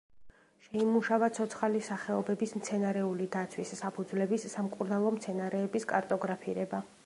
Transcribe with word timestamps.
შეიმუშავა 0.67 1.27
ცოცხალი 1.37 1.81
სახეობების 1.87 2.55
მცენარეული 2.61 3.29
დაცვის 3.37 3.75
საფუძვლების, 3.83 4.49
სამკურნალო 4.57 5.15
მცენარეების 5.19 5.91
კარტოგრაფირება. 5.93 6.87